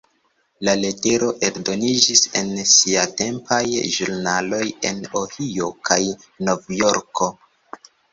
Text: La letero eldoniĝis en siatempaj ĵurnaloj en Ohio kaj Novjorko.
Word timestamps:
La 0.67 0.73
letero 0.83 1.27
eldoniĝis 1.49 2.23
en 2.39 2.47
siatempaj 2.71 3.59
ĵurnaloj 3.97 4.63
en 4.93 5.03
Ohio 5.21 5.69
kaj 5.91 5.99
Novjorko. 6.49 7.29